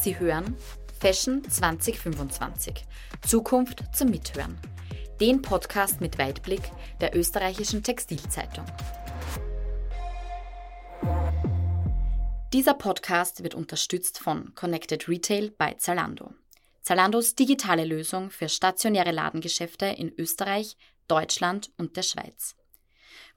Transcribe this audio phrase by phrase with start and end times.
[0.00, 0.56] Sie hören
[1.00, 2.84] Fashion 2025.
[3.26, 4.56] Zukunft zum Mithören.
[5.20, 6.62] Den Podcast mit Weitblick
[7.00, 8.64] der österreichischen Textilzeitung.
[12.52, 16.32] Dieser Podcast wird unterstützt von Connected Retail bei Zalando.
[16.80, 20.76] Zalandos digitale Lösung für stationäre Ladengeschäfte in Österreich,
[21.08, 22.54] Deutschland und der Schweiz.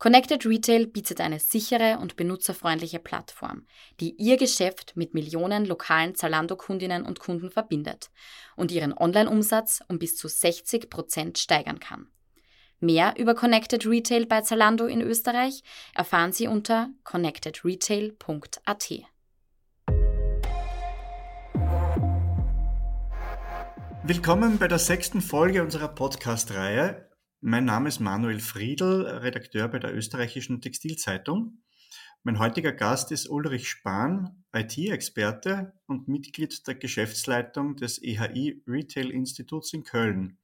[0.02, 3.68] Connected Retail bietet eine sichere und benutzerfreundliche Plattform,
[4.00, 8.10] die Ihr Geschäft mit Millionen lokalen Zalando-Kundinnen und Kunden verbindet
[8.56, 12.08] und Ihren Online-Umsatz um bis zu 60 Prozent steigern kann.
[12.80, 15.62] Mehr über Connected Retail bei Zalando in Österreich
[15.94, 18.90] erfahren Sie unter connectedretail.at.
[24.02, 27.11] Willkommen bei der sechsten Folge unserer Podcast-Reihe
[27.42, 31.64] mein Name ist Manuel Friedl, Redakteur bei der österreichischen Textilzeitung.
[32.22, 39.74] Mein heutiger Gast ist Ulrich Spahn, IT-Experte und Mitglied der Geschäftsleitung des EHI Retail Instituts
[39.74, 40.38] in Köln.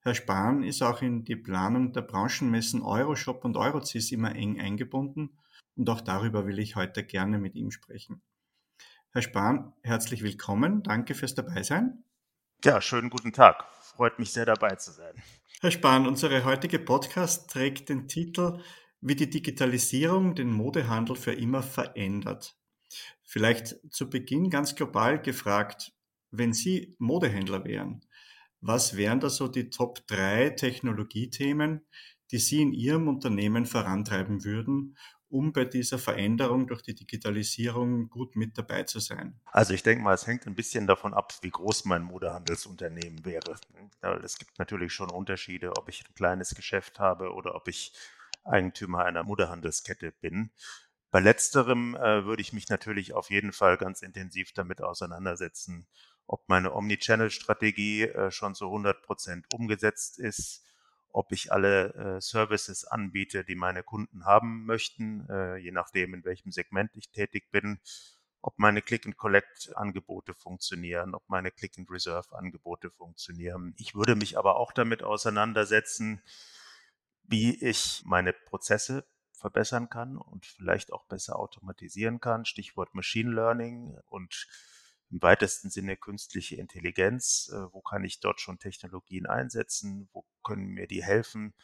[0.00, 5.38] Herr Spahn ist auch in die Planung der Branchenmessen Euroshop und Eurocis immer eng eingebunden
[5.76, 8.22] und auch darüber will ich heute gerne mit ihm sprechen.
[9.12, 10.82] Herr Spahn, herzlich willkommen.
[10.82, 12.02] Danke fürs Dabeisein.
[12.64, 13.64] Ja, schönen guten Tag.
[13.82, 15.14] Freut mich sehr dabei zu sein.
[15.62, 18.58] Herr Spahn, unsere heutige Podcast trägt den Titel
[19.00, 22.56] Wie die Digitalisierung den Modehandel für immer verändert.
[23.22, 25.92] Vielleicht zu Beginn ganz global gefragt,
[26.32, 28.04] wenn Sie Modehändler wären,
[28.60, 31.86] was wären da so die Top 3 Technologiethemen,
[32.32, 34.96] die Sie in Ihrem Unternehmen vorantreiben würden,
[35.32, 39.40] um bei dieser Veränderung durch die Digitalisierung gut mit dabei zu sein?
[39.46, 43.56] Also ich denke mal, es hängt ein bisschen davon ab, wie groß mein Modehandelsunternehmen wäre.
[44.22, 47.94] Es gibt natürlich schon Unterschiede, ob ich ein kleines Geschäft habe oder ob ich
[48.44, 50.50] Eigentümer einer Modehandelskette bin.
[51.10, 55.86] Bei letzterem äh, würde ich mich natürlich auf jeden Fall ganz intensiv damit auseinandersetzen,
[56.26, 60.64] ob meine Omnichannel-Strategie äh, schon zu 100 Prozent umgesetzt ist,
[61.12, 66.24] ob ich alle äh, Services anbiete, die meine Kunden haben möchten, äh, je nachdem, in
[66.24, 67.78] welchem Segment ich tätig bin,
[68.40, 73.74] ob meine Click-and-Collect-Angebote funktionieren, ob meine Click-and-Reserve-Angebote funktionieren.
[73.78, 76.22] Ich würde mich aber auch damit auseinandersetzen,
[77.22, 82.44] wie ich meine Prozesse verbessern kann und vielleicht auch besser automatisieren kann.
[82.44, 84.46] Stichwort Machine Learning und
[85.12, 87.50] im weitesten Sinne künstliche Intelligenz.
[87.52, 90.08] Äh, wo kann ich dort schon Technologien einsetzen?
[90.12, 91.54] Wo können mir die helfen,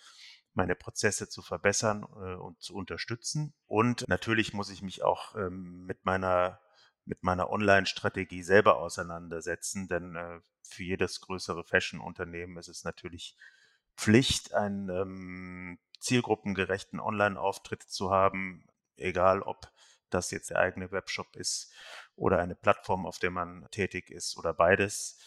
[0.52, 3.54] meine Prozesse zu verbessern äh, und zu unterstützen?
[3.66, 6.60] Und natürlich muss ich mich auch ähm, mit meiner
[7.04, 13.34] mit meiner Online-Strategie selber auseinandersetzen, denn äh, für jedes größere Fashion-Unternehmen ist es natürlich
[13.96, 18.66] Pflicht, einen ähm, zielgruppengerechten Online-Auftritt zu haben,
[18.96, 19.72] egal ob
[20.10, 21.72] das jetzt der eigene Webshop ist
[22.16, 25.18] oder eine Plattform, auf der man tätig ist oder beides.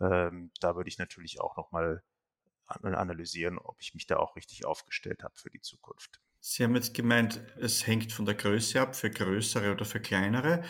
[0.00, 2.02] Ähm, da würde ich natürlich auch nochmal
[2.66, 6.20] analysieren, ob ich mich da auch richtig aufgestellt habe für die Zukunft.
[6.40, 10.62] Sie haben jetzt gemeint, es hängt von der Größe ab, für größere oder für kleinere.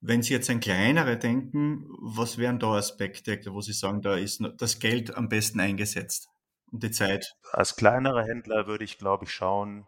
[0.00, 4.42] Wenn Sie jetzt an kleinere denken, was wären da Aspekte, wo Sie sagen, da ist
[4.56, 6.28] das Geld am besten eingesetzt
[6.70, 7.36] und die Zeit?
[7.52, 9.86] Als kleinerer Händler würde ich, glaube ich, schauen,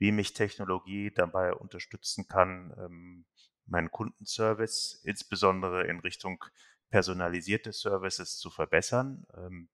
[0.00, 3.26] wie mich Technologie dabei unterstützen kann, ähm,
[3.66, 6.42] meinen Kundenservice, insbesondere in Richtung
[6.88, 9.26] personalisierte Services zu verbessern.
[9.36, 9.68] Ähm,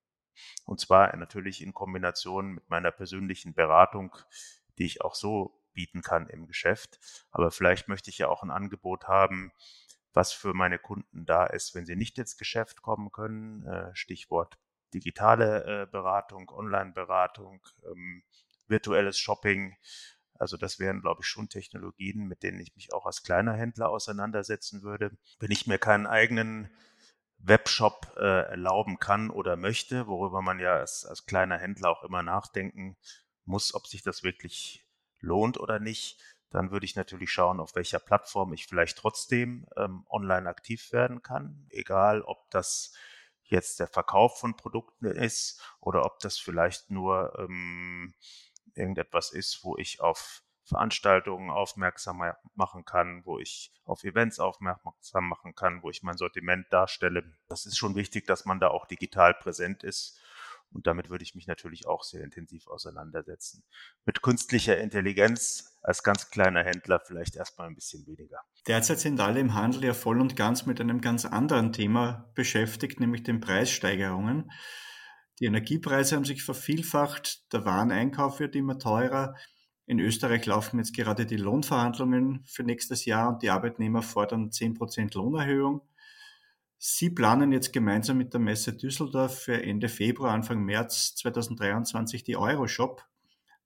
[0.67, 4.15] und zwar natürlich in Kombination mit meiner persönlichen Beratung,
[4.79, 6.99] die ich auch so bieten kann im Geschäft.
[7.31, 9.53] Aber vielleicht möchte ich ja auch ein Angebot haben,
[10.13, 13.65] was für meine Kunden da ist, wenn sie nicht ins Geschäft kommen können.
[13.65, 14.59] Äh, Stichwort
[14.93, 18.25] digitale äh, Beratung, Online-Beratung, ähm,
[18.67, 19.77] virtuelles Shopping
[20.39, 23.91] also das wären, glaube ich, schon Technologien, mit denen ich mich auch als kleiner Händler
[23.91, 25.17] auseinandersetzen würde.
[25.39, 26.71] Wenn ich mir keinen eigenen
[27.39, 32.23] Webshop äh, erlauben kann oder möchte, worüber man ja als, als kleiner Händler auch immer
[32.23, 32.97] nachdenken
[33.45, 34.87] muss, ob sich das wirklich
[35.21, 36.21] lohnt oder nicht,
[36.51, 41.23] dann würde ich natürlich schauen, auf welcher Plattform ich vielleicht trotzdem ähm, online aktiv werden
[41.23, 42.95] kann, egal ob das
[43.45, 48.15] jetzt der Verkauf von Produkten ist oder ob das vielleicht nur ähm,
[48.77, 52.23] irgendetwas ist, wo ich auf Veranstaltungen aufmerksam
[52.55, 57.25] machen kann, wo ich auf Events aufmerksam machen kann, wo ich mein Sortiment darstelle.
[57.49, 60.21] Das ist schon wichtig, dass man da auch digital präsent ist.
[60.73, 63.63] Und damit würde ich mich natürlich auch sehr intensiv auseinandersetzen.
[64.05, 68.41] Mit künstlicher Intelligenz als ganz kleiner Händler vielleicht erstmal ein bisschen weniger.
[68.67, 72.99] Derzeit sind alle im Handel ja voll und ganz mit einem ganz anderen Thema beschäftigt,
[72.99, 74.51] nämlich den Preissteigerungen.
[75.39, 79.35] Die Energiepreise haben sich vervielfacht, der Wareneinkauf wird immer teurer.
[79.85, 85.15] In Österreich laufen jetzt gerade die Lohnverhandlungen für nächstes Jahr und die Arbeitnehmer fordern 10%
[85.17, 85.83] Lohnerhöhung.
[86.79, 92.37] Sie planen jetzt gemeinsam mit der Messe Düsseldorf für Ende Februar, Anfang März 2023 die
[92.37, 93.05] Euroshop,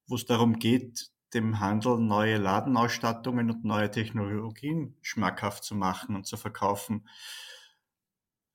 [0.06, 6.26] wo es darum geht, dem Handel neue Ladenausstattungen und neue Technologien schmackhaft zu machen und
[6.26, 7.08] zu verkaufen.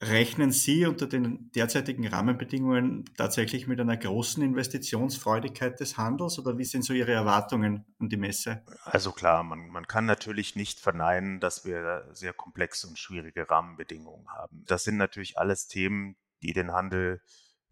[0.07, 6.65] Rechnen Sie unter den derzeitigen Rahmenbedingungen tatsächlich mit einer großen Investitionsfreudigkeit des Handels oder wie
[6.65, 8.63] sind so Ihre Erwartungen an die Messe?
[8.83, 14.27] Also klar, man, man kann natürlich nicht verneinen, dass wir sehr komplexe und schwierige Rahmenbedingungen
[14.29, 14.63] haben.
[14.67, 17.21] Das sind natürlich alles Themen, die den Handel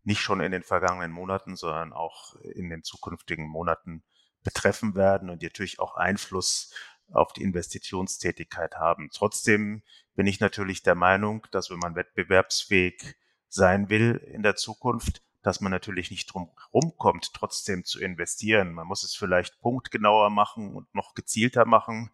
[0.04, 4.04] nicht schon in den vergangenen Monaten, sondern auch in den zukünftigen Monaten
[4.44, 6.74] betreffen werden und natürlich auch Einfluss
[7.12, 9.10] auf die Investitionstätigkeit haben.
[9.12, 9.84] Trotzdem
[10.16, 13.16] bin ich natürlich der Meinung, dass wenn man wettbewerbsfähig
[13.50, 18.74] sein will in der Zukunft, dass man natürlich nicht drum rumkommt, trotzdem zu investieren.
[18.74, 22.10] Man muss es vielleicht punktgenauer machen und noch gezielter machen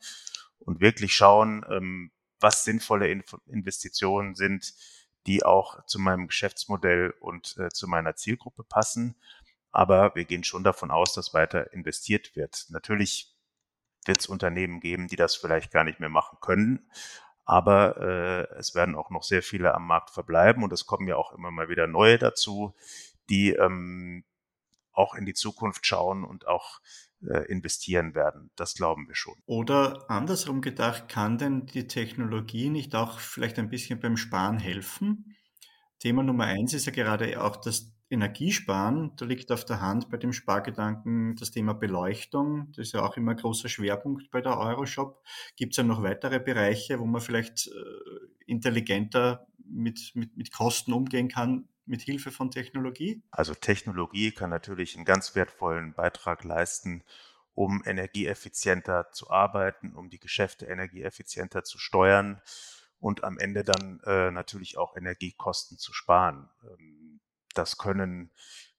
[0.57, 4.73] und wirklich schauen, ähm, was sinnvolle Investitionen sind,
[5.27, 9.15] die auch zu meinem Geschäftsmodell und äh, zu meiner Zielgruppe passen.
[9.71, 12.65] Aber wir gehen schon davon aus, dass weiter investiert wird.
[12.69, 13.35] Natürlich
[14.09, 16.89] wird es Unternehmen geben, die das vielleicht gar nicht mehr machen können.
[17.45, 21.15] Aber äh, es werden auch noch sehr viele am Markt verbleiben und es kommen ja
[21.15, 22.75] auch immer mal wieder neue dazu,
[23.29, 24.23] die ähm,
[24.91, 26.81] auch in die Zukunft schauen und auch
[27.27, 28.49] äh, investieren werden.
[28.55, 29.35] Das glauben wir schon.
[29.45, 35.35] Oder andersrum gedacht, kann denn die Technologie nicht auch vielleicht ein bisschen beim Sparen helfen?
[35.99, 40.17] Thema Nummer eins ist ja gerade auch das Energiesparen, da liegt auf der Hand bei
[40.17, 42.71] dem Spargedanken das Thema Beleuchtung.
[42.71, 45.23] Das ist ja auch immer ein großer Schwerpunkt bei der Euroshop.
[45.55, 47.71] Gibt es ja noch weitere Bereiche, wo man vielleicht äh,
[48.47, 53.21] intelligenter mit, mit, mit Kosten umgehen kann, mit Hilfe von Technologie?
[53.29, 57.03] Also Technologie kann natürlich einen ganz wertvollen Beitrag leisten,
[57.53, 62.41] um energieeffizienter zu arbeiten, um die Geschäfte energieeffizienter zu steuern
[62.99, 66.49] und am Ende dann äh, natürlich auch Energiekosten zu sparen.
[66.63, 66.88] Ähm,
[67.59, 68.31] das können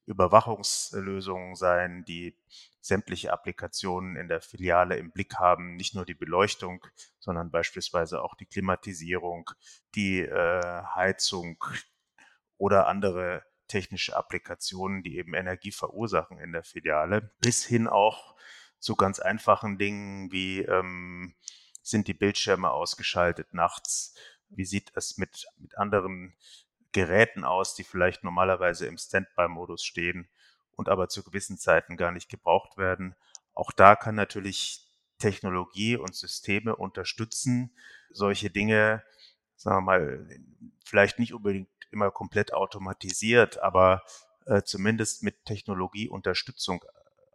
[0.07, 2.37] Überwachungslösungen sein, die
[2.81, 6.85] sämtliche Applikationen in der Filiale im Blick haben, nicht nur die Beleuchtung,
[7.19, 9.51] sondern beispielsweise auch die Klimatisierung,
[9.95, 11.63] die äh, Heizung
[12.57, 18.35] oder andere technische Applikationen, die eben Energie verursachen in der Filiale, bis hin auch
[18.79, 21.35] zu ganz einfachen Dingen wie ähm,
[21.83, 24.15] sind die Bildschirme ausgeschaltet nachts,
[24.49, 26.35] wie sieht es mit, mit anderen
[26.93, 30.29] Geräten aus, die vielleicht normalerweise im Standby-Modus stehen
[30.77, 33.15] und aber zu gewissen Zeiten gar nicht gebraucht werden.
[33.55, 34.87] Auch da kann natürlich
[35.19, 37.71] Technologie und Systeme unterstützen,
[38.11, 39.05] solche Dinge,
[39.57, 40.29] sagen wir mal,
[40.85, 44.03] vielleicht nicht unbedingt immer komplett automatisiert, aber
[44.47, 46.87] äh, zumindest mit Technologieunterstützung äh,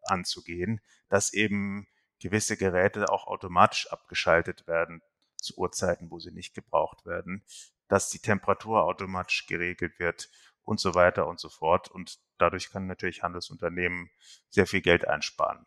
[0.06, 1.88] anzugehen, dass eben
[2.20, 5.02] gewisse Geräte auch automatisch abgeschaltet werden
[5.38, 7.44] zu Uhrzeiten, wo sie nicht gebraucht werden
[7.88, 10.30] dass die Temperatur automatisch geregelt wird
[10.64, 11.90] und so weiter und so fort.
[11.90, 14.10] Und dadurch kann natürlich Handelsunternehmen
[14.50, 15.66] sehr viel Geld einsparen.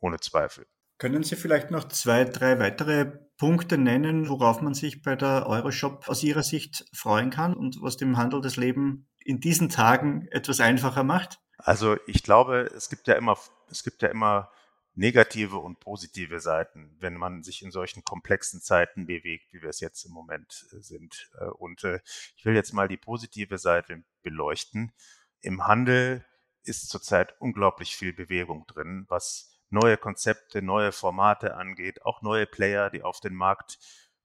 [0.00, 0.66] Ohne Zweifel.
[0.98, 3.06] Können Sie vielleicht noch zwei, drei weitere
[3.36, 7.96] Punkte nennen, worauf man sich bei der Euroshop aus Ihrer Sicht freuen kann und was
[7.96, 11.40] dem Handel das Leben in diesen Tagen etwas einfacher macht?
[11.58, 13.36] Also ich glaube, es gibt ja immer,
[13.68, 14.50] es gibt ja immer
[14.94, 19.80] negative und positive Seiten, wenn man sich in solchen komplexen Zeiten bewegt, wie wir es
[19.80, 21.30] jetzt im Moment äh, sind.
[21.38, 22.00] Äh, und äh,
[22.36, 24.92] ich will jetzt mal die positive Seite beleuchten.
[25.40, 26.24] Im Handel
[26.64, 32.90] ist zurzeit unglaublich viel Bewegung drin, was neue Konzepte, neue Formate angeht, auch neue Player,
[32.90, 33.78] die auf den Markt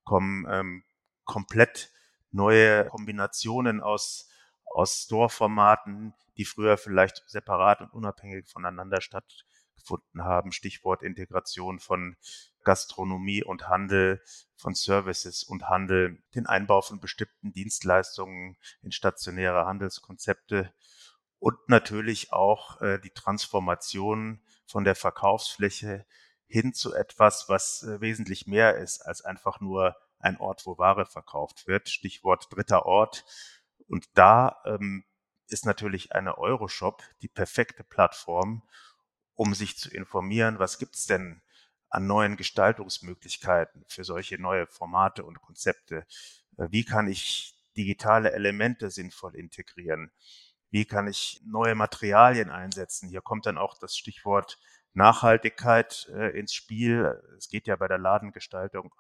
[0.03, 0.83] kommen, ähm,
[1.23, 1.91] komplett
[2.31, 4.29] neue Kombinationen aus,
[4.65, 9.45] aus Store-Formaten, die früher vielleicht separat und unabhängig voneinander statt
[9.77, 10.51] gefunden haben.
[10.51, 12.17] Stichwort Integration von
[12.63, 14.21] Gastronomie und Handel,
[14.57, 20.73] von Services und Handel, den Einbau von bestimmten Dienstleistungen in stationäre Handelskonzepte
[21.39, 26.05] und natürlich auch äh, die Transformation von der Verkaufsfläche
[26.47, 31.05] hin zu etwas, was äh, wesentlich mehr ist als einfach nur ein Ort, wo Ware
[31.05, 31.89] verkauft wird.
[31.89, 33.23] Stichwort dritter Ort.
[33.87, 35.05] Und da ähm,
[35.47, 38.63] ist natürlich eine Euroshop die perfekte Plattform,
[39.37, 41.41] um sich zu informieren, was gibt's denn
[41.89, 46.05] an neuen Gestaltungsmöglichkeiten für solche neue Formate und Konzepte?
[46.57, 50.11] Äh, wie kann ich digitale Elemente sinnvoll integrieren?
[50.71, 53.07] Wie kann ich neue Materialien einsetzen?
[53.09, 54.57] Hier kommt dann auch das Stichwort
[54.93, 57.21] Nachhaltigkeit äh, ins Spiel.
[57.37, 58.93] Es geht ja bei der Ladengestaltung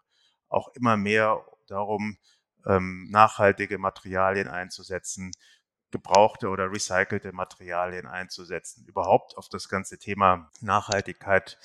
[0.47, 2.19] auch immer mehr darum,
[2.65, 5.31] ähm, nachhaltige Materialien einzusetzen,
[5.91, 11.57] gebrauchte oder recycelte Materialien einzusetzen, überhaupt auf das ganze Thema Nachhaltigkeit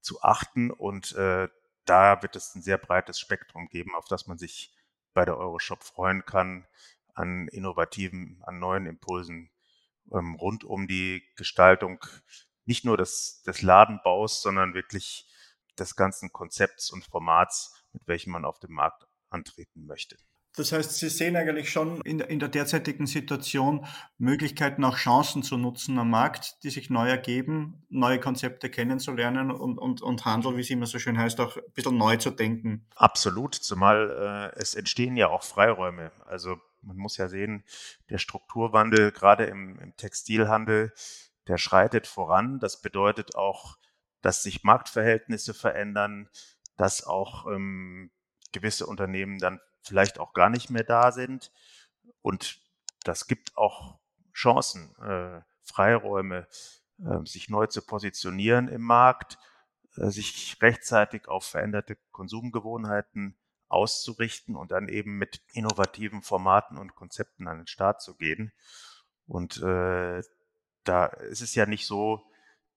[0.00, 0.70] zu achten.
[0.70, 1.48] Und äh,
[1.84, 4.74] da wird es ein sehr breites Spektrum geben, auf das man sich
[5.14, 6.66] bei der Euroshop freuen kann
[7.14, 9.50] an innovativen, an neuen Impulsen
[10.12, 12.04] ähm, rund um die Gestaltung
[12.64, 15.30] nicht nur des, des Ladenbaus, sondern wirklich
[15.78, 20.16] des ganzen Konzepts und Formats, mit welchem man auf dem Markt antreten möchte.
[20.56, 23.86] Das heißt, Sie sehen eigentlich schon in der, in der derzeitigen Situation
[24.18, 29.78] Möglichkeiten, auch Chancen zu nutzen am Markt, die sich neu ergeben, neue Konzepte kennenzulernen und,
[29.78, 32.86] und, und Handel, wie es immer so schön heißt, auch ein bisschen neu zu denken.
[32.94, 36.12] Absolut, zumal äh, es entstehen ja auch Freiräume.
[36.24, 37.64] Also man muss ja sehen,
[38.10, 40.92] der Strukturwandel gerade im, im Textilhandel,
[41.48, 42.60] der schreitet voran.
[42.60, 43.76] Das bedeutet auch,
[44.22, 46.28] dass sich Marktverhältnisse verändern,
[46.76, 48.10] dass auch ähm,
[48.52, 51.52] gewisse Unternehmen dann vielleicht auch gar nicht mehr da sind.
[52.22, 52.60] Und
[53.04, 53.98] das gibt auch
[54.32, 56.46] Chancen, äh, Freiräume,
[56.98, 59.38] äh, sich neu zu positionieren im Markt,
[59.96, 63.36] äh, sich rechtzeitig auf veränderte Konsumgewohnheiten
[63.68, 68.52] auszurichten und dann eben mit innovativen Formaten und Konzepten an den Start zu gehen.
[69.26, 70.22] Und äh,
[70.84, 72.22] da ist es ja nicht so,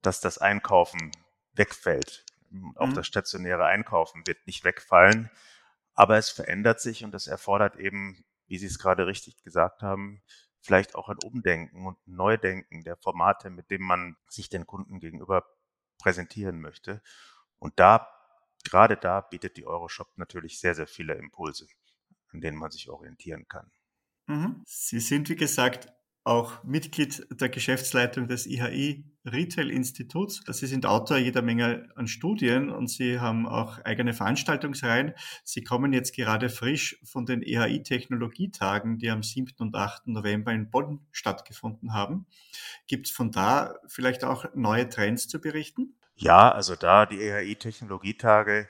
[0.01, 1.11] dass das Einkaufen
[1.53, 2.25] wegfällt.
[2.75, 2.95] Auch mhm.
[2.95, 5.29] das stationäre Einkaufen wird nicht wegfallen.
[5.97, 10.21] Aber es verändert sich und es erfordert eben, wie Sie es gerade richtig gesagt haben,
[10.61, 14.99] vielleicht auch ein Umdenken und ein Neudenken der Formate, mit dem man sich den Kunden
[14.99, 15.43] gegenüber
[15.97, 17.01] präsentieren möchte.
[17.57, 18.07] Und da,
[18.63, 21.67] gerade da bietet die Euroshop natürlich sehr, sehr viele Impulse,
[22.31, 23.71] an denen man sich orientieren kann.
[24.27, 24.61] Mhm.
[24.67, 25.91] Sie sind, wie gesagt,
[26.27, 30.41] auch Mitglied der Geschäftsleitung des IHI Retail Instituts.
[30.47, 35.13] Sie sind Autor jeder Menge an Studien und Sie haben auch eigene Veranstaltungsreihen.
[35.43, 39.55] Sie kommen jetzt gerade frisch von den IHI Technologietagen, die am 7.
[39.59, 40.07] und 8.
[40.07, 42.25] November in Bonn stattgefunden haben.
[42.87, 45.95] Gibt es von da vielleicht auch neue Trends zu berichten?
[46.15, 48.67] Ja, also da die IHI Technologietage,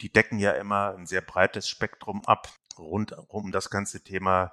[0.00, 4.52] die decken ja immer ein sehr breites Spektrum ab rund um das ganze Thema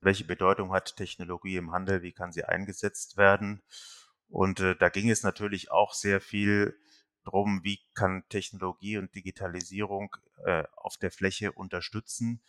[0.00, 3.62] welche Bedeutung hat Technologie im Handel, wie kann sie eingesetzt werden.
[4.28, 6.78] Und äh, da ging es natürlich auch sehr viel
[7.24, 10.14] drum, wie kann Technologie und Digitalisierung
[10.44, 12.42] äh, auf der Fläche unterstützen,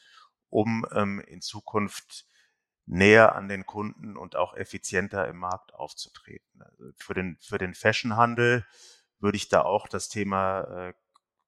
[0.50, 2.26] um ähm, in Zukunft
[2.86, 6.62] näher an den Kunden und auch effizienter im Markt aufzutreten.
[6.62, 8.66] Also für den, für den Fashionhandel
[9.20, 10.94] würde ich da auch das Thema äh,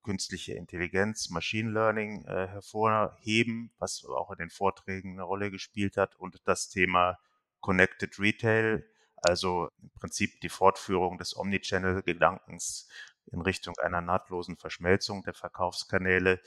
[0.04, 6.16] künstliche Intelligenz, Machine Learning äh, hervorheben, was auch in den Vorträgen eine Rolle gespielt hat
[6.16, 7.20] und das Thema
[7.60, 8.86] Connected Retail,
[9.18, 12.90] also im Prinzip die Fortführung des Omnichannel-Gedankens
[13.32, 16.42] in Richtung einer nahtlosen Verschmelzung der Verkaufskanäle.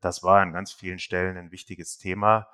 [0.00, 2.48] Das war an ganz vielen Stellen ein wichtiges Thema.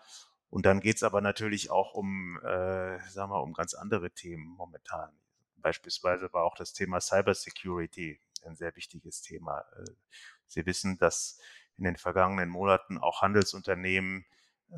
[0.50, 4.46] Und dann geht es aber natürlich auch um, äh, sagen wir, um ganz andere Themen
[4.56, 5.10] momentan.
[5.56, 9.64] Beispielsweise war auch das Thema Cybersecurity ein sehr wichtiges Thema.
[10.50, 11.38] Sie wissen, dass
[11.76, 14.26] in den vergangenen Monaten auch Handelsunternehmen,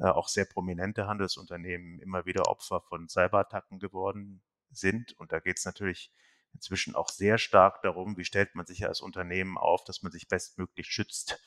[0.00, 5.12] äh, auch sehr prominente Handelsunternehmen immer wieder Opfer von Cyberattacken geworden sind.
[5.18, 6.12] Und da geht es natürlich
[6.54, 10.28] inzwischen auch sehr stark darum, wie stellt man sich als Unternehmen auf, dass man sich
[10.28, 11.40] bestmöglich schützt.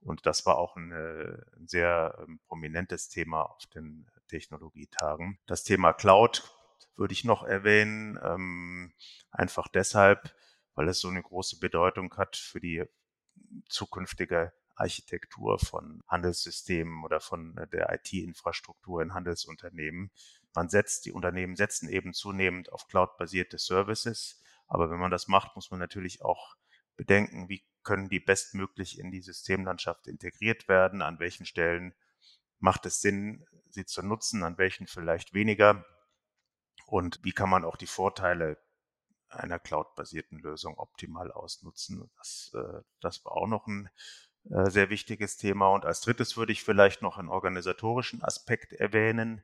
[0.00, 5.38] Und das war auch ein, äh, ein sehr ähm, prominentes Thema auf den Technologietagen.
[5.46, 6.42] Das Thema Cloud
[6.96, 8.92] würde ich noch erwähnen, ähm,
[9.30, 10.34] einfach deshalb,
[10.74, 12.84] weil es so eine große Bedeutung hat für die
[13.68, 20.10] zukünftige Architektur von Handelssystemen oder von äh, der IT-Infrastruktur in Handelsunternehmen.
[20.54, 24.42] Man setzt, die Unternehmen setzen eben zunehmend auf cloud-basierte Services.
[24.66, 26.56] Aber wenn man das macht, muss man natürlich auch
[26.96, 31.94] bedenken, wie können die bestmöglich in die Systemlandschaft integriert werden, an welchen Stellen
[32.58, 35.84] macht es Sinn, sie zu nutzen, an welchen vielleicht weniger
[36.86, 38.58] und wie kann man auch die Vorteile
[39.32, 42.10] einer cloud-basierten Lösung optimal ausnutzen.
[42.16, 43.88] Das, äh, das war auch noch ein
[44.50, 45.68] äh, sehr wichtiges Thema.
[45.68, 49.42] Und als drittes würde ich vielleicht noch einen organisatorischen Aspekt erwähnen,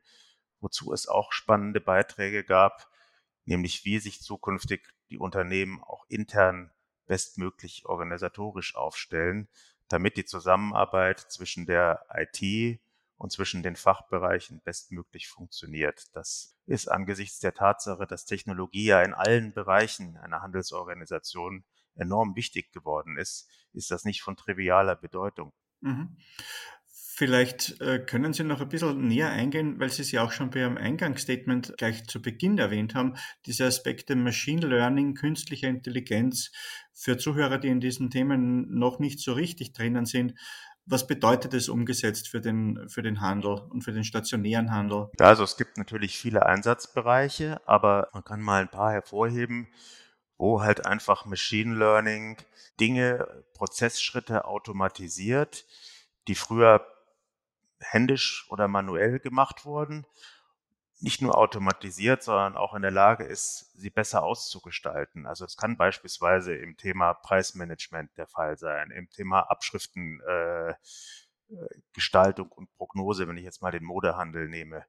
[0.59, 2.89] wozu es auch spannende Beiträge gab,
[3.45, 6.71] nämlich wie sich zukünftig die Unternehmen auch intern
[7.07, 9.47] bestmöglich organisatorisch aufstellen,
[9.87, 12.79] damit die Zusammenarbeit zwischen der IT
[13.19, 16.05] und zwischen den Fachbereichen bestmöglich funktioniert.
[16.13, 22.71] Das ist angesichts der Tatsache, dass Technologie ja in allen Bereichen einer Handelsorganisation enorm wichtig
[22.71, 25.51] geworden ist, ist das nicht von trivialer Bedeutung.
[25.81, 26.17] Mhm.
[26.87, 30.51] Vielleicht äh, können Sie noch ein bisschen näher eingehen, weil Sie es ja auch schon
[30.51, 36.51] bei Ihrem Eingangsstatement gleich zu Beginn erwähnt haben, diese Aspekte Machine Learning, künstliche Intelligenz
[36.93, 40.33] für Zuhörer, die in diesen Themen noch nicht so richtig drinnen sind.
[40.91, 45.11] Was bedeutet es umgesetzt für den, für den Handel und für den stationären Handel?
[45.19, 49.67] Also es gibt natürlich viele Einsatzbereiche, aber man kann mal ein paar hervorheben,
[50.39, 52.37] wo halt einfach Machine Learning
[52.79, 55.67] Dinge, Prozessschritte automatisiert,
[56.27, 56.83] die früher
[57.79, 60.07] händisch oder manuell gemacht wurden,
[61.01, 65.25] nicht nur automatisiert, sondern auch in der Lage ist, sie besser auszugestalten.
[65.25, 72.73] Also es kann beispielsweise im Thema Preismanagement der Fall sein, im Thema Abschriftengestaltung äh, und
[72.75, 74.83] Prognose, wenn ich jetzt mal den Modehandel nehme.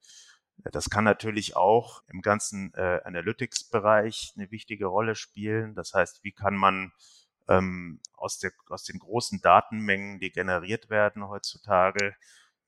[0.72, 5.74] Das kann natürlich auch im ganzen äh, Analytics-Bereich eine wichtige Rolle spielen.
[5.74, 6.92] Das heißt, wie kann man
[7.48, 12.14] ähm, aus, der, aus den großen Datenmengen, die generiert werden heutzutage,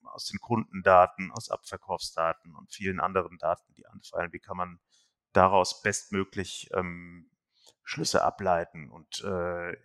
[0.06, 4.80] aus den Kundendaten, aus Abverkaufsdaten und vielen anderen Daten, die anfallen, wie kann man
[5.32, 7.30] daraus bestmöglich ähm,
[7.84, 9.76] Schlüsse ableiten und äh,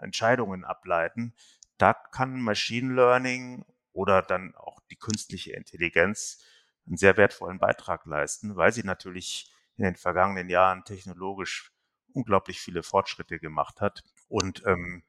[0.00, 1.34] Entscheidungen ableiten.
[1.78, 6.42] Da kann Machine Learning oder dann auch die künstliche Intelligenz
[6.86, 11.72] einen sehr wertvollen Beitrag leisten, weil sie natürlich in den vergangenen Jahren technologisch
[12.12, 15.04] unglaublich viele Fortschritte gemacht hat und ähm,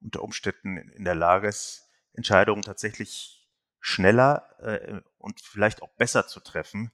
[0.00, 3.45] unter Umständen in der Lage ist, Entscheidungen tatsächlich
[3.86, 6.90] schneller äh, und vielleicht auch besser zu treffen,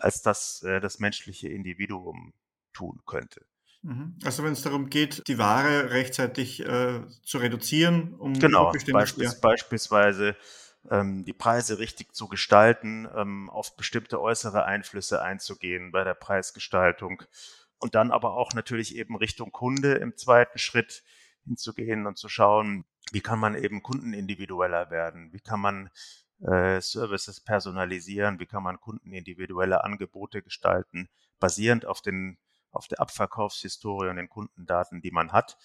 [0.00, 2.34] als das äh, das menschliche Individuum
[2.72, 3.46] tun könnte.
[3.82, 4.18] Mhm.
[4.24, 10.36] Also wenn es darum geht, die Ware rechtzeitig äh, zu reduzieren, um genau, beispielsweise, beispielsweise
[10.90, 17.22] ähm, die Preise richtig zu gestalten, ähm, auf bestimmte äußere Einflüsse einzugehen bei der Preisgestaltung
[17.78, 21.04] und dann aber auch natürlich eben Richtung Kunde im zweiten Schritt
[21.44, 25.90] hinzugehen und zu schauen, wie kann man eben kundenindividueller werden, wie kann man
[26.44, 31.08] äh, Services personalisieren, wie kann man kundenindividuelle Angebote gestalten,
[31.40, 32.38] basierend auf den
[32.70, 35.56] auf der Abverkaufshistorie und den Kundendaten, die man hat.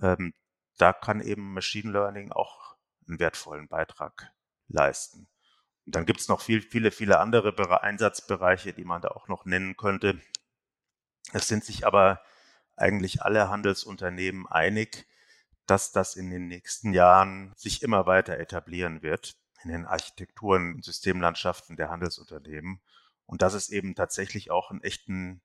[0.00, 0.34] Ähm,
[0.78, 2.76] da kann eben Machine Learning auch
[3.08, 4.32] einen wertvollen Beitrag
[4.68, 5.28] leisten.
[5.84, 9.44] Und dann gibt es noch viel, viele, viele andere Einsatzbereiche, die man da auch noch
[9.44, 10.20] nennen könnte.
[11.32, 12.22] Es sind sich aber
[12.76, 15.06] eigentlich alle Handelsunternehmen einig,
[15.66, 20.84] dass das in den nächsten Jahren sich immer weiter etablieren wird in den Architekturen und
[20.84, 22.80] Systemlandschaften der Handelsunternehmen
[23.26, 25.42] und dass es eben tatsächlich auch einen echten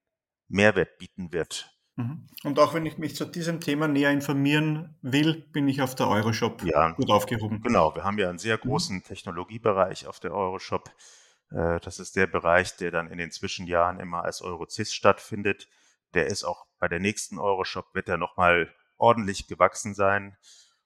[0.47, 2.25] Mehrwert bieten wird Mhm.
[2.45, 6.08] Und auch wenn ich mich zu diesem Thema näher informieren will, bin ich auf der
[6.08, 7.62] Euroshop ja, gut aufgehoben.
[7.62, 8.69] Genau, wir haben ja einen sehr mhm.
[8.69, 9.03] großen.
[9.03, 10.89] Technologiebereich auf der Euroshop.
[11.51, 15.67] Äh, das ist der Bereich, der dann in den Zwischenjahren immer als Eurocist stattfindet.
[16.13, 20.38] Der ist auch bei der nächsten Euroshop, wird er nochmal ordentlich gewachsen sein.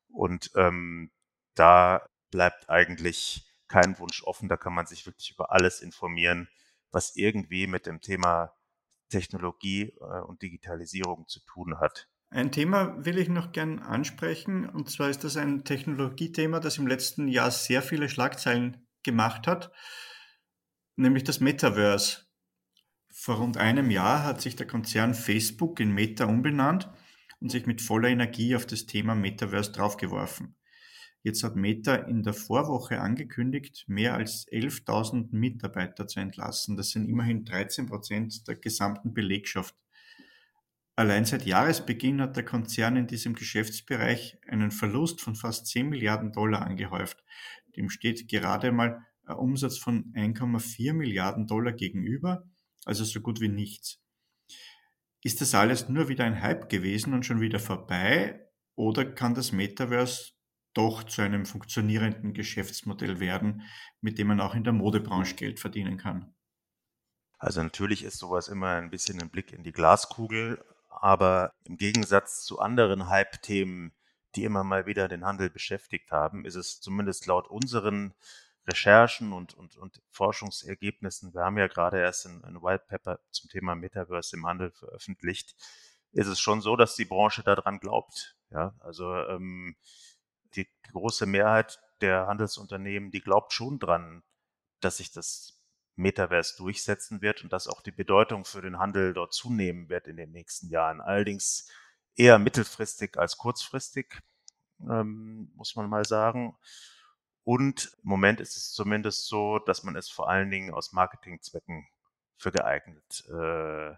[0.09, 1.11] Und ähm,
[1.53, 4.49] da bleibt eigentlich kein Wunsch offen.
[4.49, 6.49] Da kann man sich wirklich über alles informieren,
[6.91, 8.53] was irgendwie mit dem Thema
[9.09, 12.09] Technologie äh, und Digitalisierung zu tun hat.
[12.31, 16.87] Ein Thema will ich noch gern ansprechen, und zwar ist das ein Technologiethema, das im
[16.87, 19.71] letzten Jahr sehr viele Schlagzeilen gemacht hat,
[20.95, 22.25] nämlich das Metaverse.
[23.11, 26.89] Vor rund einem Jahr hat sich der Konzern Facebook in Meta umbenannt
[27.39, 30.55] und sich mit voller Energie auf das Thema Metaverse draufgeworfen.
[31.23, 36.75] Jetzt hat Meta in der Vorwoche angekündigt, mehr als 11.000 Mitarbeiter zu entlassen.
[36.75, 39.73] Das sind immerhin 13 Prozent der gesamten Belegschaft.
[40.97, 46.33] Allein seit Jahresbeginn hat der Konzern in diesem Geschäftsbereich einen Verlust von fast 10 Milliarden
[46.33, 47.23] Dollar angehäuft.
[47.77, 52.43] Dem steht gerade mal ein Umsatz von 1,4 Milliarden Dollar gegenüber,
[52.83, 54.03] also so gut wie nichts.
[55.23, 58.45] Ist das alles nur wieder ein Hype gewesen und schon wieder vorbei?
[58.75, 60.32] Oder kann das Metaverse
[60.73, 63.63] doch zu einem funktionierenden Geschäftsmodell werden,
[64.01, 66.33] mit dem man auch in der Modebranche Geld verdienen kann.
[67.37, 72.43] Also natürlich ist sowas immer ein bisschen ein Blick in die Glaskugel, aber im Gegensatz
[72.45, 73.93] zu anderen Hype-Themen,
[74.35, 78.13] die immer mal wieder den Handel beschäftigt haben, ist es zumindest laut unseren
[78.65, 83.49] Recherchen und, und, und Forschungsergebnissen, wir haben ja gerade erst ein, ein White Paper zum
[83.49, 85.55] Thema Metaverse im Handel veröffentlicht,
[86.13, 88.37] ist es schon so, dass die Branche daran glaubt.
[88.51, 89.75] Ja, also ähm,
[90.55, 94.23] die große Mehrheit der Handelsunternehmen, die glaubt schon dran,
[94.79, 95.59] dass sich das
[95.95, 100.17] Metaverse durchsetzen wird und dass auch die Bedeutung für den Handel dort zunehmen wird in
[100.17, 101.01] den nächsten Jahren.
[101.01, 101.69] Allerdings
[102.15, 104.19] eher mittelfristig als kurzfristig,
[104.81, 106.57] ähm, muss man mal sagen.
[107.43, 111.87] Und im Moment ist es zumindest so, dass man es vor allen Dingen aus Marketingzwecken
[112.37, 113.93] für geeignet äh,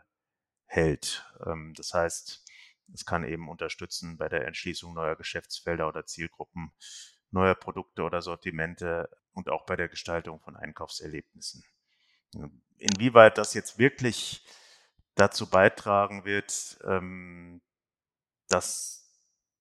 [0.66, 1.26] hält.
[1.46, 2.45] Ähm, das heißt,
[2.94, 6.72] es kann eben unterstützen bei der Entschließung neuer Geschäftsfelder oder Zielgruppen,
[7.32, 11.64] neuer Produkte oder Sortimente und auch bei der Gestaltung von Einkaufserlebnissen.
[12.78, 14.46] Inwieweit das jetzt wirklich
[15.16, 17.62] dazu beitragen wird, ähm,
[18.48, 19.06] dass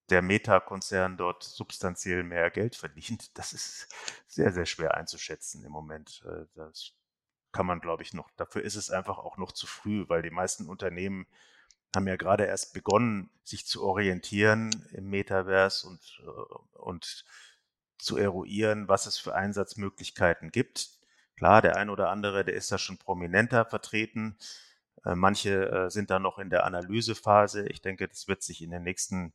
[0.09, 3.87] der Meta-Konzern dort substanziell mehr Geld verdient, das ist
[4.27, 6.23] sehr, sehr schwer einzuschätzen im Moment.
[6.27, 6.93] Äh, das
[7.51, 10.29] kann man, glaube ich, noch, dafür ist es einfach auch noch zu früh, weil die
[10.29, 11.25] meisten Unternehmen
[11.95, 17.25] haben ja gerade erst begonnen, sich zu orientieren im Metaverse und, äh, und
[17.97, 20.89] zu eruieren, was es für Einsatzmöglichkeiten gibt.
[21.37, 24.37] Klar, der ein oder andere, der ist da schon prominenter vertreten.
[25.03, 27.67] Äh, manche äh, sind da noch in der Analysephase.
[27.67, 29.33] Ich denke, das wird sich in den nächsten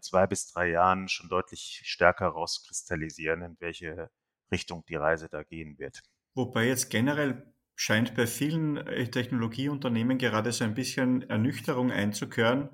[0.00, 4.08] zwei bis drei Jahren schon deutlich stärker rauskristallisieren, in welche
[4.50, 6.02] Richtung die Reise da gehen wird.
[6.32, 12.70] Wobei jetzt generell scheint bei vielen Technologieunternehmen gerade so ein bisschen Ernüchterung einzukehren.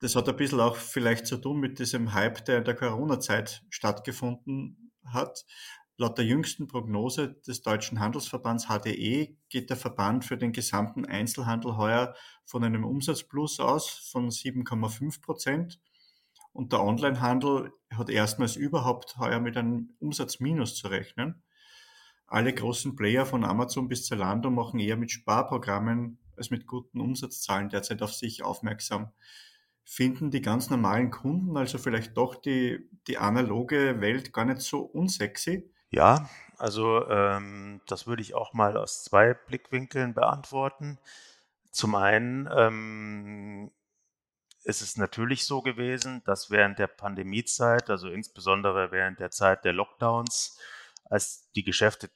[0.00, 3.64] Das hat ein bisschen auch vielleicht zu tun mit diesem Hype, der in der Corona-Zeit
[3.70, 5.46] stattgefunden hat.
[5.96, 11.78] Laut der jüngsten Prognose des Deutschen Handelsverbands HDE geht der Verband für den gesamten Einzelhandel
[11.78, 15.80] heuer von einem Umsatzplus aus von 7,5 Prozent.
[16.52, 21.42] Und der Onlinehandel hat erstmals überhaupt heuer mit einem Umsatzminus zu rechnen.
[22.26, 27.68] Alle großen Player von Amazon bis Zalando machen eher mit Sparprogrammen als mit guten Umsatzzahlen
[27.68, 29.12] derzeit auf sich aufmerksam.
[29.84, 34.80] Finden die ganz normalen Kunden also vielleicht doch die, die analoge Welt gar nicht so
[34.80, 35.70] unsexy?
[35.90, 40.98] Ja, also ähm, das würde ich auch mal aus zwei Blickwinkeln beantworten.
[41.70, 43.70] Zum einen ähm,
[44.64, 49.72] ist es natürlich so gewesen, dass während der Pandemiezeit, also insbesondere während der Zeit der
[49.72, 50.58] Lockdowns,
[51.10, 52.10] als die Geschäfte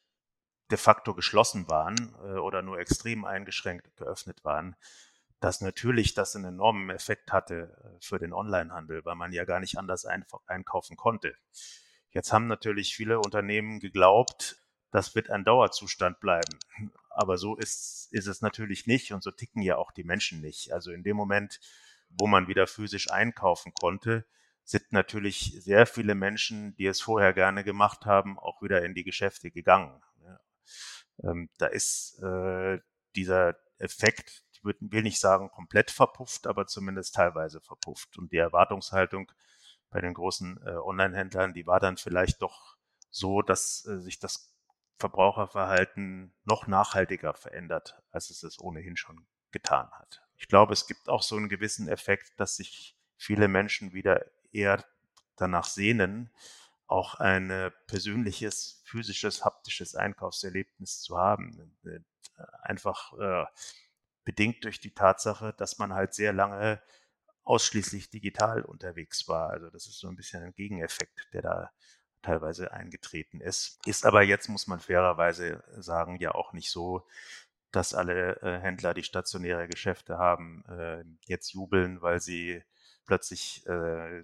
[0.71, 4.77] de facto geschlossen waren äh, oder nur extrem eingeschränkt geöffnet waren,
[5.41, 9.61] dass natürlich das einen enormen Effekt hatte äh, für den Onlinehandel, weil man ja gar
[9.61, 11.35] nicht anders einkaufen konnte.
[12.11, 14.57] Jetzt haben natürlich viele Unternehmen geglaubt,
[14.91, 16.59] das wird ein Dauerzustand bleiben.
[17.11, 20.73] Aber so ist, ist es natürlich nicht und so ticken ja auch die Menschen nicht.
[20.73, 21.61] Also in dem Moment,
[22.09, 24.27] wo man wieder physisch einkaufen konnte,
[24.71, 29.05] sind natürlich sehr viele Menschen, die es vorher gerne gemacht haben, auch wieder in die
[29.05, 30.01] Geschäfte gegangen.
[31.23, 32.79] Ähm, da ist äh,
[33.17, 38.17] dieser Effekt, ich will nicht sagen komplett verpufft, aber zumindest teilweise verpufft.
[38.19, 39.33] Und die Erwartungshaltung
[39.91, 42.77] bei den großen äh, Online-Händlern, die war dann vielleicht doch
[43.11, 44.55] so, dass äh, sich das
[44.99, 50.23] Verbraucherverhalten noch nachhaltiger verändert, als es es ohnehin schon getan hat.
[50.37, 54.85] Ich glaube, es gibt auch so einen gewissen Effekt, dass sich viele Menschen wieder eher
[55.37, 56.31] danach sehnen,
[56.87, 61.77] auch ein äh, persönliches, physisches, haptisches Einkaufserlebnis zu haben.
[61.85, 62.01] Äh,
[62.63, 63.45] einfach äh,
[64.25, 66.83] bedingt durch die Tatsache, dass man halt sehr lange
[67.45, 69.51] ausschließlich digital unterwegs war.
[69.51, 71.71] Also das ist so ein bisschen ein Gegeneffekt, der da
[72.23, 73.79] teilweise eingetreten ist.
[73.87, 77.07] Ist aber jetzt, muss man fairerweise sagen, ja auch nicht so,
[77.73, 82.63] dass alle Händler, die stationäre Geschäfte haben, jetzt jubeln, weil sie
[83.11, 84.23] plötzlich äh,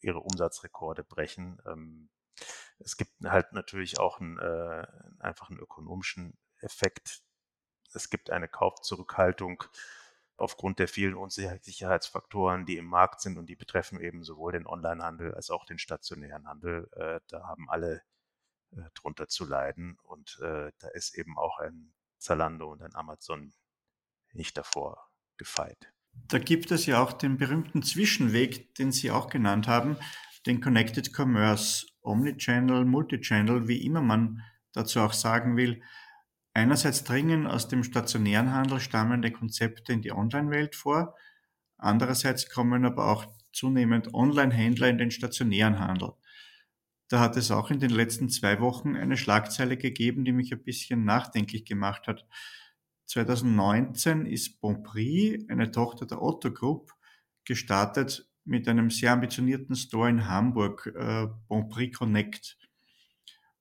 [0.00, 1.62] ihre Umsatzrekorde brechen.
[1.66, 2.08] Ähm,
[2.80, 4.84] es gibt halt natürlich auch einen, äh,
[5.20, 7.22] einfach einen ökonomischen Effekt.
[7.92, 9.62] Es gibt eine Kaufzurückhaltung
[10.36, 15.32] aufgrund der vielen Unsicherheitsfaktoren, die im Markt sind und die betreffen eben sowohl den Onlinehandel
[15.32, 16.90] als auch den stationären Handel.
[16.96, 18.02] Äh, da haben alle
[18.72, 23.54] äh, drunter zu leiden und äh, da ist eben auch ein Zalando und ein Amazon
[24.32, 25.94] nicht davor gefeit.
[26.28, 29.96] Da gibt es ja auch den berühmten Zwischenweg, den Sie auch genannt haben,
[30.46, 35.82] den Connected Commerce, Omnichannel, Multichannel, wie immer man dazu auch sagen will.
[36.52, 41.14] Einerseits dringen aus dem stationären Handel stammende Konzepte in die Online-Welt vor,
[41.78, 46.12] andererseits kommen aber auch zunehmend Online-Händler in den stationären Handel.
[47.08, 50.62] Da hat es auch in den letzten zwei Wochen eine Schlagzeile gegeben, die mich ein
[50.62, 52.26] bisschen nachdenklich gemacht hat.
[53.06, 56.92] 2019 ist Bonprix, eine Tochter der Otto Group,
[57.44, 62.58] gestartet mit einem sehr ambitionierten Store in Hamburg, äh, Bonprix Connect.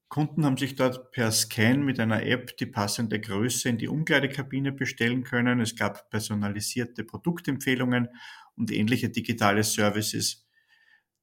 [0.09, 4.71] Kunden haben sich dort per Scan mit einer App die passende Größe in die Umkleidekabine
[4.71, 5.59] bestellen können.
[5.59, 8.09] Es gab personalisierte Produktempfehlungen
[8.55, 10.45] und ähnliche digitale Services.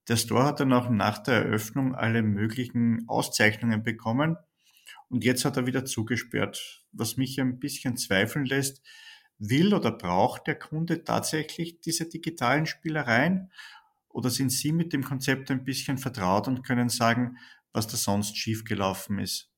[0.09, 4.37] Der Store hat dann auch nach der Eröffnung alle möglichen Auszeichnungen bekommen
[5.11, 8.81] und jetzt hat er wieder zugesperrt, was mich ein bisschen zweifeln lässt.
[9.39, 13.51] Will oder braucht der Kunde tatsächlich diese digitalen Spielereien?
[14.09, 17.39] Oder sind Sie mit dem Konzept ein bisschen vertraut und können sagen,
[17.73, 19.51] was da sonst schiefgelaufen ist?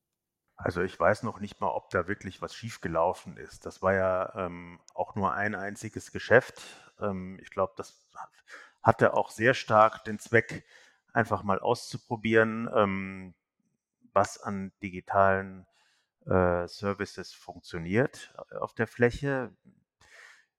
[0.55, 3.65] Also ich weiß noch nicht mal, ob da wirklich was schiefgelaufen ist.
[3.65, 6.61] Das war ja ähm, auch nur ein einziges Geschäft.
[6.99, 8.07] Ähm, ich glaube, das
[8.81, 10.65] hatte auch sehr stark den Zweck,
[11.11, 13.35] einfach mal auszuprobieren, ähm,
[14.13, 15.65] was an digitalen
[16.25, 19.55] äh, Services funktioniert äh, auf der Fläche.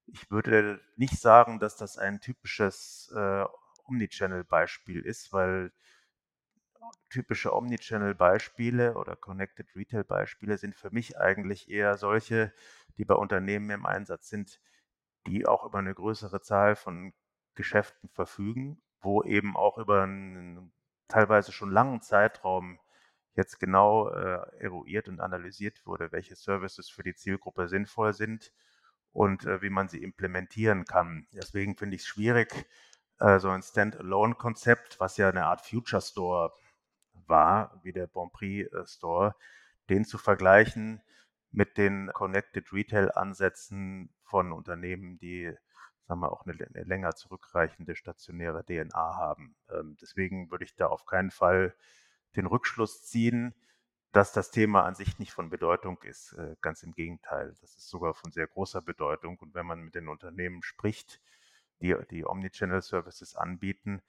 [0.06, 3.44] Ich würde nicht sagen, dass das ein typisches äh,
[3.86, 5.72] Omnichannel-Beispiel ist, weil
[7.08, 12.52] typische Omnichannel-Beispiele oder Connected Retail-Beispiele sind für mich eigentlich eher solche,
[12.98, 14.60] die bei Unternehmen im Einsatz sind,
[15.26, 17.14] die auch über eine größere Zahl von
[17.54, 20.72] Geschäften verfügen, wo eben auch über einen
[21.08, 22.78] teilweise schon langen Zeitraum
[23.34, 28.52] jetzt genau äh, eruiert und analysiert wurde, welche Services für die Zielgruppe sinnvoll sind
[29.12, 31.26] und äh, wie man sie implementieren kann.
[31.32, 32.66] Deswegen finde ich es schwierig,
[33.18, 36.52] äh, so ein Standalone-Konzept, was ja eine Art Future Store
[37.26, 39.34] war, wie der Bonprix äh, Store,
[39.88, 41.02] den zu vergleichen
[41.50, 45.52] mit den Connected Retail-Ansätzen von Unternehmen, die
[46.06, 49.56] sagen wir, auch eine, eine länger zurückreichende stationäre DNA haben.
[49.70, 51.74] Ähm, deswegen würde ich da auf keinen Fall
[52.36, 53.54] den Rückschluss ziehen,
[54.12, 56.34] dass das Thema an sich nicht von Bedeutung ist.
[56.34, 59.38] Äh, ganz im Gegenteil, das ist sogar von sehr großer Bedeutung.
[59.38, 61.20] Und wenn man mit den Unternehmen spricht,
[61.80, 64.02] die die Omnichannel-Services anbieten,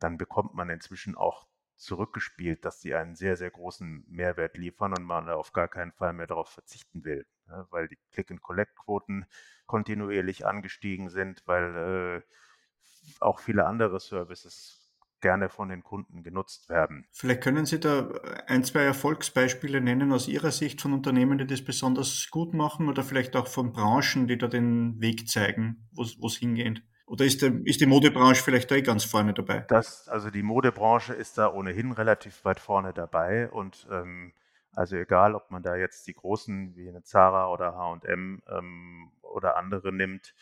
[0.00, 5.04] dann bekommt man inzwischen auch zurückgespielt, dass sie einen sehr, sehr großen Mehrwert liefern und
[5.04, 9.26] man auf gar keinen Fall mehr darauf verzichten will, ne, weil die Click-and-Collect-Quoten
[9.66, 14.81] kontinuierlich angestiegen sind, weil äh, auch viele andere Services
[15.22, 17.06] gerne von den Kunden genutzt werden.
[17.12, 18.10] Vielleicht können Sie da
[18.46, 23.02] ein, zwei Erfolgsbeispiele nennen aus Ihrer Sicht von Unternehmen, die das besonders gut machen oder
[23.02, 26.82] vielleicht auch von Branchen, die da den Weg zeigen, wo es hingeht.
[27.06, 29.64] Oder ist, der, ist die Modebranche vielleicht da eh ganz vorne dabei?
[29.68, 34.32] Das, also die Modebranche ist da ohnehin relativ weit vorne dabei und ähm,
[34.74, 39.56] also egal, ob man da jetzt die großen wie eine Zara oder H&M ähm, oder
[39.56, 40.34] andere nimmt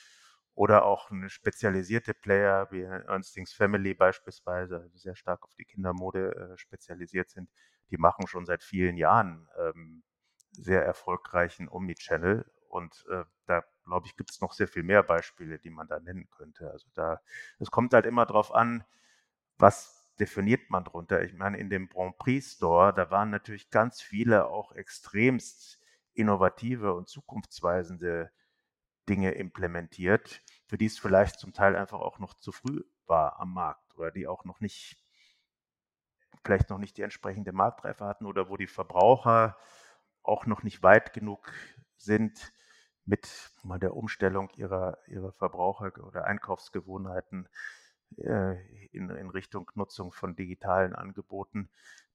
[0.54, 6.34] oder auch eine spezialisierte Player wie Ernstings Family beispielsweise, also sehr stark auf die Kindermode
[6.34, 7.50] äh, spezialisiert sind,
[7.90, 10.02] die machen schon seit vielen Jahren ähm,
[10.52, 15.58] sehr erfolgreichen Omnichannel und äh, da glaube ich, gibt es noch sehr viel mehr Beispiele,
[15.58, 16.70] die man da nennen könnte.
[16.70, 17.20] Also da,
[17.58, 18.84] es kommt halt immer darauf an,
[19.58, 21.22] was definiert man drunter.
[21.22, 25.80] Ich meine, in dem Grand Prix Store, da waren natürlich ganz viele auch extremst
[26.14, 28.30] innovative und zukunftsweisende
[29.10, 33.52] Dinge implementiert, für die es vielleicht zum Teil einfach auch noch zu früh war am
[33.52, 35.04] Markt oder die auch noch nicht,
[36.44, 39.58] vielleicht noch nicht die entsprechende Marktreife hatten oder wo die Verbraucher
[40.22, 41.52] auch noch nicht weit genug
[41.96, 42.52] sind,
[43.04, 47.48] mit mal der Umstellung ihrer, ihrer Verbraucher- oder Einkaufsgewohnheiten
[48.16, 51.68] äh, in, in Richtung Nutzung von digitalen Angeboten,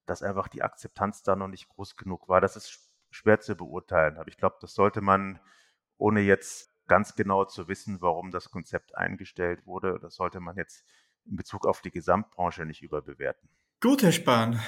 [0.06, 2.40] dass einfach die Akzeptanz da noch nicht groß genug war.
[2.40, 5.40] Das ist schwer zu beurteilen, aber ich glaube, das sollte man,
[5.98, 10.84] ohne jetzt ganz genau zu wissen, warum das Konzept eingestellt wurde, das sollte man jetzt
[11.24, 13.48] in Bezug auf die Gesamtbranche nicht überbewerten.
[13.80, 14.60] Gut, Herr Spahn.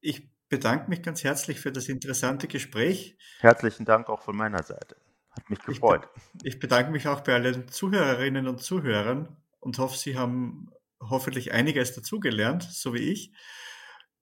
[0.00, 3.18] Ich bedanke mich ganz herzlich für das interessante Gespräch.
[3.40, 4.96] Herzlichen Dank auch von meiner Seite.
[5.30, 6.08] Hat mich gefreut.
[6.42, 11.94] Ich, bedanke mich auch bei allen Zuhörerinnen und Zuhörern und hoffe, Sie haben hoffentlich einiges
[11.94, 13.32] dazugelernt, so wie ich.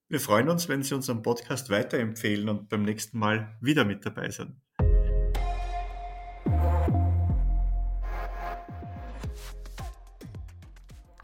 [0.07, 4.29] Wir freuen uns, wenn Sie unseren Podcast weiterempfehlen und beim nächsten Mal wieder mit dabei
[4.29, 4.61] sind.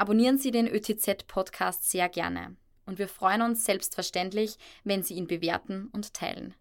[0.02, 2.56] Abonnieren Sie den ÖTZ-Podcast sehr gerne
[2.88, 6.56] und wir freuen uns selbstverständlich, wenn Sie ihn bewerten und teilen.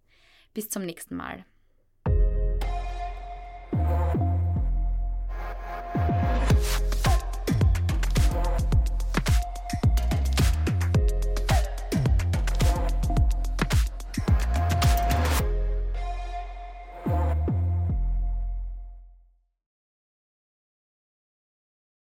[0.52, 1.46] Bis zum nächsten Mal.